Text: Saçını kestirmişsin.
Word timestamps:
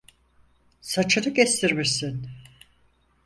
Saçını 0.81 1.33
kestirmişsin. 1.33 2.27